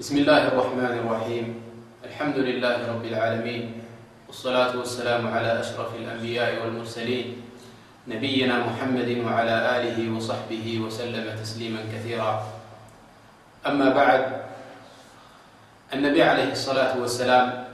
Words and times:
بسم 0.00 0.16
الله 0.16 0.48
الرحمن 0.56 0.96
الرحيم 1.04 1.44
الحمد 2.08 2.36
لله 2.48 2.76
رب 2.88 3.04
العالمين 3.04 3.62
والصلاة 4.32 4.72
والسلام 4.76 5.28
على 5.28 5.60
أشرف 5.60 5.92
الأنبياء 5.96 6.64
والمرسلين 6.64 7.26
نبينا 8.08 8.56
محمد 8.64 9.08
وعلى 9.28 9.56
آله 9.76 9.98
وصحبه 10.16 10.80
وسلم 10.80 11.26
تسليما 11.38 11.84
كثيرا 11.92 12.44
أما 13.66 13.88
بعد 13.92 14.22
النبي 15.92 16.22
عليه 16.22 16.48
الصلاة 16.56 16.96
والسلام 16.96 17.64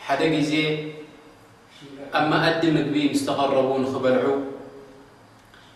حدزي 0.00 0.64
أما 2.16 2.36
قدمبي 2.56 3.08
مستقربون 3.12 3.82
خبلع 3.92 4.24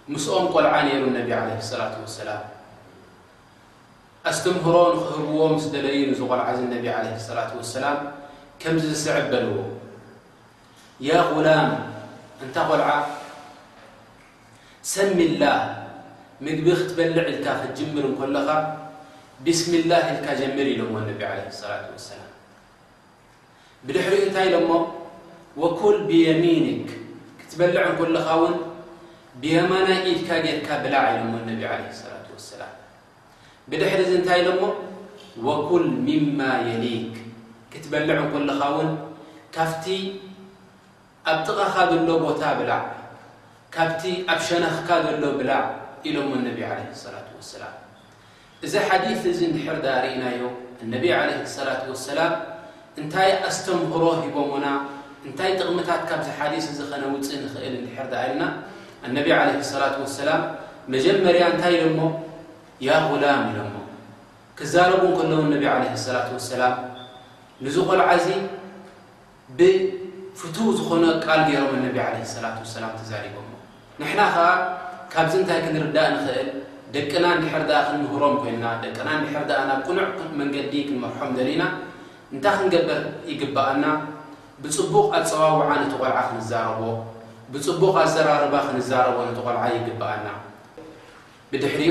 مسؤنقلعنيل 0.09 1.01
انبي 1.17 1.35
عليه 1.35 1.59
الصلاة 1.61 1.95
والسلام 2.01 2.41
استمهر 4.33 4.89
نخهبዎ 4.97 5.51
دلن 5.75 6.13
غلع 6.31 6.47
انبي 6.55 6.91
عليه 6.99 7.15
الصلاة 7.21 7.51
واسلام 7.59 7.99
كم 8.63 8.77
سعبلو 9.03 9.57
يا 11.09 11.19
غلام 11.35 11.71
أنت 12.45 12.57
قلع 12.71 12.89
سم 14.83 15.19
الله 15.29 15.59
مجቢ 16.45 16.69
تبلع 16.91 17.27
لك 17.35 17.47
تجمر 17.75 18.05
كلኻ 18.19 18.49
بسم 19.45 19.73
الله 19.83 20.05
الك 20.15 20.29
جمر 20.41 20.69
ل 20.79 20.81
و 20.83 20.99
انبي 21.03 21.25
عليه 21.31 21.49
الصلاة 21.55 21.85
واسلام 21.95 22.33
بድحر 23.87 24.13
انታ 24.27 24.41
لم 24.55 24.71
وكل 25.63 25.97
بيمينك 26.09 26.89
كتበلع 27.41 27.83
كلኻ 28.01 28.27
ون 28.43 28.57
بيمن 29.43 29.89
إلك 30.11 30.31
رك 30.47 30.69
بلع 30.85 31.03
لو 31.17 31.23
انبي 31.43 31.67
عليه 31.73 31.89
الصلاة 31.95 32.27
واسلام 32.35 32.75
ብድሕሪ 33.71 34.01
ዚ 34.11 34.13
እንታይ 34.21 34.41
ኢሎሞ 34.43 34.63
وكል 35.47 35.85
مማ 36.07 36.41
يሊክ 36.69 37.11
ክትበልع 37.73 38.19
كለኻ 38.33 38.61
ውን 38.77 38.91
ካፍቲ 39.55 39.85
ኣብ 41.31 41.39
ጥቓኻ 41.47 41.75
ዘሎ 41.91 42.11
ቦታ 42.25 42.43
ብላዕ 42.59 42.81
ካብቲ 43.75 44.03
ኣብ 44.33 44.41
ሸነኽካ 44.49 44.89
ዘሎ 45.07 45.15
ብላዕ 45.39 45.63
ኢሎሞ 46.09 46.31
ቢ 46.57 46.59
عه 46.69 46.79
لላة 47.05 47.29
وسላم 47.41 47.75
እዚ 48.67 48.73
ሓዲث 48.89 49.21
እዚ 49.33 49.41
ንድሕር 49.53 49.79
ርእናዮ 50.05 50.41
ነቢ 50.95 51.05
عليه 51.21 51.39
لصላة 51.47 51.83
وسላም 51.93 52.33
እንታይ 53.01 53.31
ኣስተምክሮ 53.49 54.05
ሂቦና 54.23 54.67
እንታይ 55.27 55.51
ጥቕምታት 55.59 56.03
ካብዚ 56.09 56.27
ሓዲث 56.39 56.65
ኸነውፅእ 56.91 57.37
ንኽእል 57.45 57.75
ድር 58.13 58.27
ልና 58.33 58.43
عيه 59.39 59.55
لላة 59.75 59.95
وسላ 60.07 60.31
መጀመርያ 60.95 61.43
እንታይ 61.53 61.75
ሎ 61.83 62.01
ያ 62.87 62.91
غላም 63.11 63.41
ኢሎሞ 63.51 63.77
ክዛረቡን 64.59 65.13
ከለዉ 65.19 65.41
ነቢ 65.53 65.65
ለ 65.85 65.97
ሰላት 66.05 66.29
ሰላም 66.51 66.75
ንዝ 67.67 67.77
ቆልዓ 67.89 68.09
ዚ 68.25 68.29
ብፍቱ 69.59 70.57
ዝኾነ 70.79 71.05
ቃል 71.25 71.41
ገይሮም 71.49 71.73
እነቢ 71.79 71.97
ለ 72.17 72.21
ሰላት 72.35 72.57
ሰላም 72.75 72.93
ተዛሪቦ 73.01 73.35
ንሕና 74.01 74.21
ከዓ 74.35 74.45
ካብዚ 75.13 75.33
እንታይ 75.41 75.59
ክንርዳእ 75.65 76.09
ንኽእል 76.17 76.49
ደቅና 76.97 77.25
ንድሕር 77.39 77.63
ኣ 77.81 77.81
ክንምህሮም 77.89 78.35
ኮይንና 78.43 78.67
ደቅና 78.85 79.09
ንድሕር 79.23 79.43
ናብ 79.71 79.81
ቁኑዕ 79.89 80.07
መንገዲ 80.41 80.75
ክንመርሖም 80.91 81.31
ዘለና 81.39 81.65
እንታይ 82.35 82.55
ክንገበር 82.61 83.01
ይግበኣና 83.31 83.85
ብፅቡቕ 84.63 85.07
ኣፀዋውዓ 85.21 85.69
ንቲ 85.83 85.93
ቆልዓ 86.03 86.19
ክንዛረቦ 86.31 86.81
ብፅቡቕ 87.55 87.95
ኣዘራርባ 88.05 88.55
ክንዛረቦ 88.69 89.17
ንተ 89.31 89.39
ቆልዓ 89.47 89.65
ይግብኣና 89.77 90.29
ድሕሪ 91.65 91.83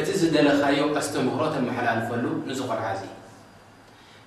እቲ 0.00 0.08
ዝደለኻዮ 0.20 0.80
ኣስተምህሮ 1.00 1.40
ተመሓላልፈሉ 1.54 2.24
ንዝ 2.48 2.58
ቆልዓ 2.68 2.86
እዚ 2.96 3.02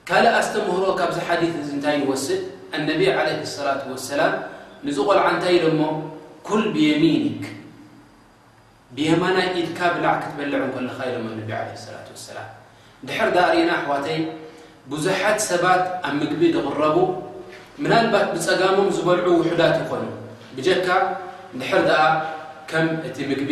ካልእ 0.07 0.33
ኣስተ 0.39 0.53
ምህሮ 0.67 0.83
ካብዚ 0.99 1.17
ሓዲث 1.27 1.53
እ 1.59 1.65
እንታይ 1.75 1.95
ይወስድ 2.03 2.41
ነቢ 2.89 3.01
عለه 3.17 3.39
ሰላة 3.55 3.81
وሰላም 3.91 4.33
ንዚ 4.85 4.97
ቆልዓ 5.07 5.23
እንታይ 5.35 5.55
ሞ 5.79 5.81
ኩል 6.47 6.63
ብየሚኒ 6.75 7.23
ብየማና 8.95 9.37
ኢልካ 9.59 9.79
ብላዕ 9.95 10.13
ክትበልዑ 10.23 10.55
ለካ 10.87 10.99
ሎ 11.13 11.17
ቢ 11.25 11.39
ه 11.49 11.57
ላة 11.95 12.07
وሰላም 12.15 12.49
ድሕር 13.07 13.29
ና 13.69 13.71
ኣሕዋተይ 13.79 14.19
ብዙሓት 14.91 15.37
ሰባት 15.49 15.83
ኣብ 16.07 16.13
ምግቢ 16.21 16.41
ዝቕረቡ 16.55 16.97
ምናባት 17.83 18.25
ብፀጋሞም 18.33 18.87
ዝበልዑ 18.97 19.27
ውሑዳት 19.41 19.75
ይኾኑ 19.81 20.03
ብጀካ 20.57 20.87
ድሕር 21.59 21.79
ከም 22.69 22.85
እቲ 23.07 23.15
ምግቢ 23.31 23.51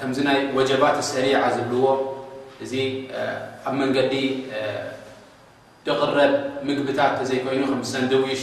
ከ 0.00 0.02
ናይ 0.26 0.38
وጀባት 0.56 0.96
ሰሪع 1.12 1.38
ዘልዎ 1.56 1.86
እዚ 2.64 2.72
ኣብ 3.68 3.74
መንገዲ 3.80 4.14
تقረብ 5.86 6.32
ምግብታት 6.66 7.16
ዘይኮይኑ 7.30 7.62
ሰንደዊሽ 7.92 8.42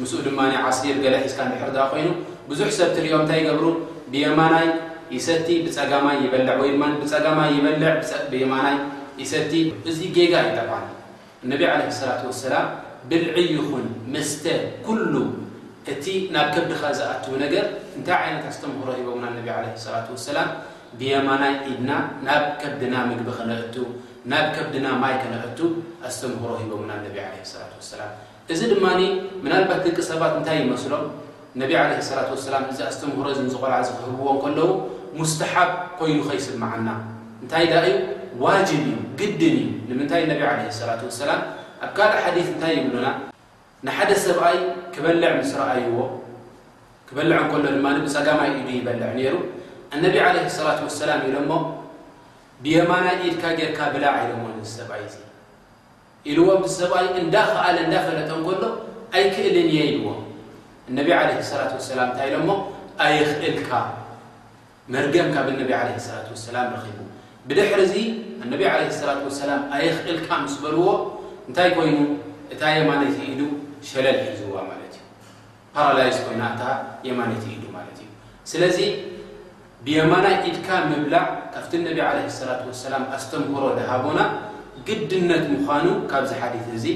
ም 0.00 0.08
ድማ 0.26 0.40
ዓሲር 0.68 0.96
ገለሒ 1.04 1.24
ሕር 1.62 1.68
ኮይኑ 1.92 2.08
ብዙሕ 2.50 2.66
ሰብትሪኦም 2.78 3.22
እታይ 3.26 3.40
ገብሩ 3.48 3.64
ብየማናይ 4.12 4.68
ሰቲ 5.26 5.48
ብፀጋማይ 5.64 6.18
በል 6.32 6.42
ፀማይ 7.12 7.54
በልዕ 7.66 8.44
ማና 8.52 8.74
ሰቲ 9.32 9.52
እዚ 9.92 9.98
ጌጋ 10.18 10.34
ጠ 10.56 10.58
ነ 11.50 11.52
عለه 11.72 11.88
ሰላة 12.00 12.20
وሰላም 12.30 12.66
ብልዒ 13.10 13.34
ይን 13.54 13.86
መስተ 14.14 14.44
እቲ 15.92 16.04
ናብ 16.34 16.46
ከብዲኻ 16.54 16.82
ዝኣትዉ 16.98 17.32
ነገር 17.44 17.64
እንታይ 17.96 18.20
ዓይነት 18.26 18.44
ኣስተምህሮ 18.50 18.88
ሂቦምና 18.98 19.24
ነቢ 19.38 19.48
ዓለ 19.56 19.64
ሰላት 19.84 20.06
ወሰላም 20.14 20.48
ብየማናይ 20.98 21.54
ኢድና 21.70 21.90
ናብ 22.26 22.44
ከብድና 22.60 22.94
ምግቢ 23.08 23.28
ክነእቱ 23.38 23.76
ናብ 24.32 24.46
ከብድና 24.56 24.86
ማይ 25.02 25.14
ክነእቱ 25.22 25.58
ኣስተምህሮ 26.08 26.50
ሂቦምና 26.60 26.90
ነቢ 27.06 27.16
ለ 27.34 27.44
ሰላት 27.52 27.72
ሰላም 27.92 28.12
እዚ 28.54 28.60
ድማ 28.72 28.86
ምናልባት 29.44 29.80
ደቂ 29.86 29.96
ሰባት 30.10 30.32
እንታይ 30.38 30.56
ይመስሎ 30.64 30.92
ነቢ 31.62 31.70
ዓለ 31.82 31.90
ሰላት 32.08 32.30
ሰላም 32.46 32.64
እዚ 32.72 32.80
ኣስተምህሮ 32.90 33.26
ዝቆልዓ 33.54 33.78
ዝክህብዎ 33.90 34.28
ከለዉ 34.46 34.68
ሙስተሓብ 35.20 35.68
ኮይኑ 36.00 36.18
ከይስምዓና 36.30 36.88
እንታይ 37.42 37.66
ዳ 37.72 37.76
እዩ 37.90 37.94
ዋጅብ 38.46 38.80
እዩ 38.88 38.94
ግድን 39.20 39.54
እዩ 39.60 39.68
ንምንታይ 39.90 40.22
ነቢ 40.32 40.40
ለ 40.64 40.74
ሰላት 40.80 41.02
ወሰላም 41.10 41.40
ኣብ 41.86 41.90
ካል 42.00 42.10
ሓዲ 42.24 42.38
እንታይ 42.52 42.72
ይብሉና 42.78 43.06
ንሓደ 43.86 44.10
ሰብኣይ 44.26 44.58
ክበልع 44.94 45.24
ምስረኣይዎ 45.40 45.96
ክበልع 47.08 47.36
ሎ 47.60 47.60
ድ 47.64 48.22
ጋማይ 48.26 48.50
ሉ 48.64 48.68
ይበልع 48.76 49.10
ሩ 49.32 49.36
ነ 50.02 50.06
ع 50.24 50.28
ة 50.46 50.92
سላ 50.98 51.12
ሎ 51.34 51.58
ብየማና 52.64 53.06
ኢድካ 53.28 53.44
ጌርካ 53.58 53.78
ብላ 53.94 54.04
ሎዎ 54.30 54.44
ሰብኣይ 54.76 55.02
ኢልዎ 56.32 56.46
ሰብኣይ 56.78 57.06
እዳክኣለ 57.20 57.76
እዳክእለቶሎ 57.86 58.62
ኣይክእልን 59.16 59.68
የ 59.76 59.80
ዎ 60.04 60.06
ነ 60.96 60.98
عለه 61.20 61.34
ة 61.42 61.84
سላ 61.90 62.00
ንታ 62.10 62.18
ሎ 62.32 62.48
ኣይክእልካ 63.04 63.68
መርገም 64.94 65.28
ካብ 65.34 65.48
عه 65.80 65.84
لة 65.96 66.28
وسላ 66.36 66.56
ቡ 66.70 66.72
ብድሕርዙ 67.48 67.94
ع 68.74 68.76
ة 69.16 69.18
وسላ 69.28 69.50
ኣይኽእልካ 69.76 70.28
ስ 70.54 70.56
በልዎ 70.64 70.86
እንታይ 71.48 71.68
ይኑ 71.92 71.98
እታ 72.52 72.62
የማለት 72.78 73.16
ኢ 73.30 73.30
ሒዝዋ 73.84 74.56
ፓላ 75.74 75.98
ኮይናታ 76.26 76.62
የማት 77.08 77.44
ኢሉ 77.54 77.62
እዩ 77.92 78.02
ስለዚ 78.50 78.78
ብيማና 79.86 80.26
ኢድካ 80.48 80.68
ምብላع 80.90 81.24
ካብቲ 81.54 81.72
ነቢ 81.86 81.98
عله 82.08 82.24
ላة 82.48 82.60
وسላ 82.70 82.92
ኣስተምክሮ 83.16 83.64
ድሃቦና 83.78 84.20
ግድነት 84.86 85.44
ምኑ 85.68 85.86
ካብዚ 86.10 86.30
ሓዲት 86.42 86.66
እዚ 86.76 86.86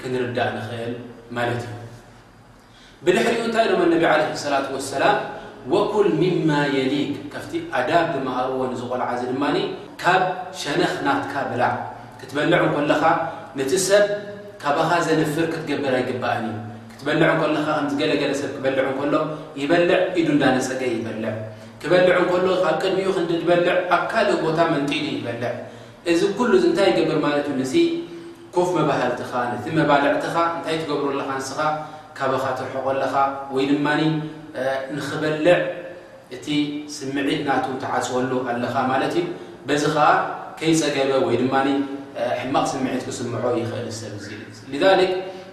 ክንርዳእ 0.00 0.50
ንክእል 0.56 0.92
ማለት 1.36 1.62
እዩ 1.68 1.76
ብድሕሪኡ 3.04 3.40
እንታይ 3.48 3.66
ቢ 3.80 3.82
عه 4.12 4.22
ሰላة 4.44 4.66
وسላም 4.76 5.16
وكል 5.72 6.06
ምማ 6.22 6.48
يሊክ 6.76 7.10
ካቲ 7.32 7.52
ኣዳ 7.78 7.90
ብሃብዎ 8.12 8.60
ዝቆልዓ 8.80 9.08
ዚ 9.20 9.22
ድማ 9.32 9.44
ካብ 10.02 10.22
ሸነኽ 10.60 10.94
ናትካ 11.06 11.34
ብላዕ 11.50 11.72
ክትበልዑ 12.18 12.62
ለኻ 12.90 13.02
ነ 13.58 13.60
ሰብ 13.88 14.04
ካበኻ 14.62 14.90
ዘንፍር 15.06 15.44
ክትገብር 15.52 15.94
ኣይግባእን 15.98 16.46
እዩ 16.48 16.56
ክትበልዕ 16.92 17.28
ለካ 17.56 17.66
ከዝገለገለ 17.80 18.32
ሰብ 18.40 18.50
ክበልዕ 18.54 18.84
ከሎ 18.98 19.14
ይበልዕ 19.60 19.98
ኢዱ 20.20 20.28
እንዳነፀገ 20.34 20.80
ይበልዕ 20.94 21.30
ክበልዕ 21.82 22.16
እንከሎ 22.22 22.48
ካቅንኡ 22.64 23.04
ክንዲ 23.16 23.30
ዝበልዕ 23.40 23.68
ኣብ 23.96 24.02
ካልእ 24.12 24.38
ቦታ 24.44 24.58
መንጢሉ 24.72 25.04
ይበልዕ 25.18 25.50
እዚ 26.12 26.20
ኩሉ 26.38 26.50
እዚ 26.58 26.64
እንታይ 26.70 26.88
ይገብር 26.92 27.18
ማለት 27.26 27.46
እዩ 27.50 27.56
ነ 27.60 27.64
ኮፍ 28.56 28.68
መባህልትኻ 28.78 29.30
ነቲ 29.52 29.64
መባልዕትኻ 29.78 30.34
እንታይ 30.54 30.76
ትገብሩ 30.82 31.08
ለካ 31.20 31.30
ንስኻ 31.40 31.58
ካበኻ 32.18 32.44
ትርሕቆ 32.58 32.86
ኣለኻ 32.92 33.14
ወይ 33.56 33.64
ድማ 33.70 33.86
ንክበልዕ 34.96 35.56
እቲ 36.36 36.46
ስምዒት 36.96 37.42
ናቱ 37.48 37.66
ትዓፅወሉ 37.82 38.32
ኣለኻ 38.52 38.74
ማለት 38.92 39.12
እዩ 39.20 39.26
በዚ 39.68 39.84
ከዓ 39.94 40.08
ከይፀገበ 40.58 41.10
ወይ 41.28 41.36
ድማ 41.42 41.54
ሕማቕ 42.40 42.64
ስምዒት 42.70 43.02
ክስምዖ 43.06 43.44
ይኽእል 43.60 43.90
ሰብ 44.00 44.14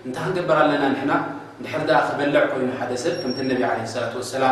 እንታ 0.07 0.17
ክገበር 0.29 0.57
ኣለና 0.63 0.85
ና 1.09 1.13
ድሕር 1.63 1.81
ክበልዕ 2.07 2.41
ኮይኑ 2.51 2.69
ሓደ 2.79 2.91
ሰብ 3.03 3.13
ከምቲ 3.21 3.39
ቢ 3.49 3.57
ላ 3.61 3.69
ላ 4.43 4.49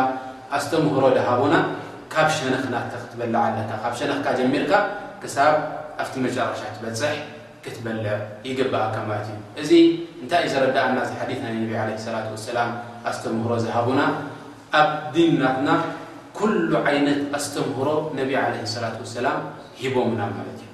ኣስተምህሮ 0.56 1.04
ዝሃቡና 1.18 1.54
ካብ 2.12 2.28
ሸነክና 2.36 2.74
ክትበልዓ 2.92 3.40
ኣለካ 3.50 3.70
ካብ 3.84 3.94
ሸነካ 3.98 4.26
ጀሚርካ 4.38 4.72
ክሳብ 5.22 5.54
ኣብቲ 6.02 6.14
መጨረሻ 6.24 6.60
ትበፅሕ 6.76 7.14
ክትበልዕ 7.64 8.06
ይገበካ 8.48 8.96
ማለት 9.10 9.28
እዩ 9.32 9.38
እዚ 9.62 9.70
እንታይ 10.24 10.42
እዩ 10.46 10.52
ዘረዳእና 10.54 10.98
ዲና 11.32 11.46
ላ 12.16 12.20
ላ 12.56 12.60
ኣስተምህሮ 13.12 13.52
ዝሃቡና 13.64 14.02
ኣብ 14.80 14.88
ዲንናትና 15.16 15.70
ኩሉ 16.38 16.70
ዓይነት 16.90 17.20
ኣስተምህሮ 17.40 17.88
ነቢ 18.20 18.30
ለ 18.54 18.54
ሰላة 18.76 18.96
ሰላም 19.16 19.38
ሂቦምና 19.82 20.20
ማለት 20.36 20.56
እዩ 20.64 20.73